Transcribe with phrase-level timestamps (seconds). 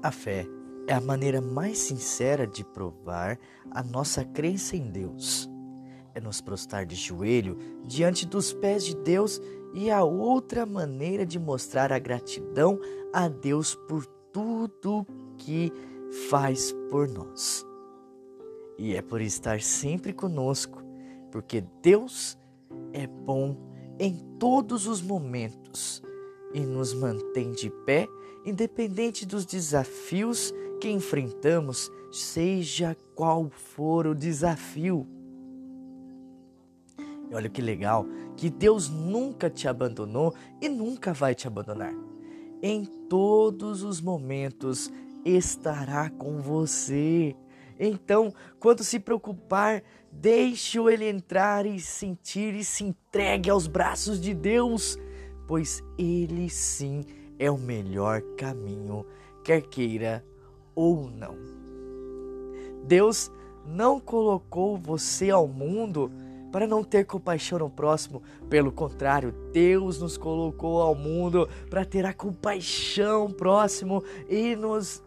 [0.00, 0.46] A fé
[0.86, 3.36] é a maneira mais sincera de provar
[3.68, 5.50] a nossa crença em Deus.
[6.14, 9.40] É nos prostrar de joelho diante dos pés de Deus
[9.74, 12.78] e a outra maneira de mostrar a gratidão
[13.12, 15.04] a Deus por tudo
[15.36, 15.72] que
[16.30, 17.66] faz por nós.
[18.78, 20.80] E é por estar sempre conosco,
[21.32, 22.38] porque Deus
[22.92, 23.56] é bom
[23.98, 26.02] em todos os momentos
[26.52, 28.08] e nos mantém de pé,
[28.44, 35.06] independente dos desafios que enfrentamos, seja qual for o desafio.
[37.30, 41.92] E olha que legal, que Deus nunca te abandonou e nunca vai te abandonar.
[42.62, 44.90] Em todos os momentos
[45.24, 47.36] estará com você.
[47.78, 54.34] Então, quando se preocupar, deixe-o ele entrar e sentir e se entregue aos braços de
[54.34, 54.98] Deus,
[55.48, 57.02] pois ele sim
[57.38, 59.04] é o melhor caminho,
[59.42, 60.22] quer queira
[60.74, 61.34] ou não.
[62.84, 63.32] Deus
[63.66, 66.12] não colocou você ao mundo
[66.52, 68.22] para não ter compaixão no próximo.
[68.48, 75.02] Pelo contrário, Deus nos colocou ao mundo para ter a compaixão próximo e nos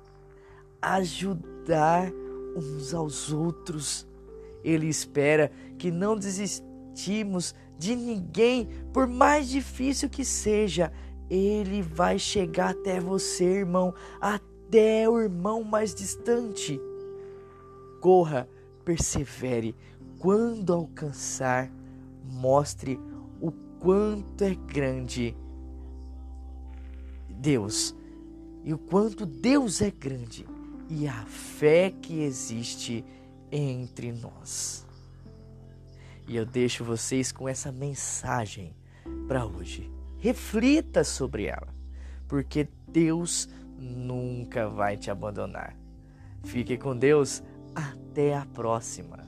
[0.81, 2.11] ajudar
[2.55, 4.07] uns aos outros.
[4.63, 6.15] Ele espera que não
[6.93, 10.91] de ninguém, por mais difícil que seja.
[11.29, 16.79] Ele vai chegar até você, irmão, até o irmão mais distante.
[18.01, 18.49] Corra,
[18.83, 19.75] persevere.
[20.19, 21.71] Quando alcançar,
[22.23, 22.99] mostre
[23.39, 25.35] o quanto é grande
[27.29, 27.95] Deus
[28.63, 30.45] e o quanto Deus é grande
[30.87, 33.03] e a fé que existe
[33.51, 34.85] entre nós.
[36.31, 38.73] E eu deixo vocês com essa mensagem
[39.27, 39.91] para hoje.
[40.17, 41.67] Reflita sobre ela,
[42.25, 45.75] porque Deus nunca vai te abandonar.
[46.45, 47.43] Fique com Deus,
[47.75, 49.25] até a próxima.